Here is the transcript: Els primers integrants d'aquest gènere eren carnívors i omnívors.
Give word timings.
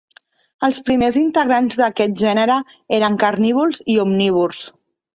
Els 0.67 0.79
primers 0.87 1.19
integrants 1.23 1.77
d'aquest 1.83 2.17
gènere 2.23 2.57
eren 3.01 3.23
carnívors 3.27 3.87
i 3.99 4.03
omnívors. 4.09 4.69